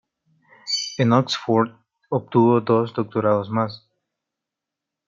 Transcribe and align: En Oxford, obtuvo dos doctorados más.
En 0.97 1.13
Oxford, 1.13 1.69
obtuvo 2.09 2.59
dos 2.59 2.91
doctorados 2.91 3.51
más. 3.51 3.87